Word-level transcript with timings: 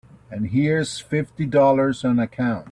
And 0.31 0.47
here's 0.47 0.99
fifty 0.99 1.45
dollars 1.45 2.03
on 2.03 2.17
account. 2.17 2.59